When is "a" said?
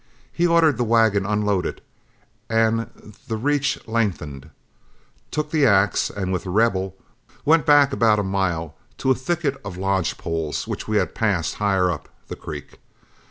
8.17-8.23, 9.11-9.13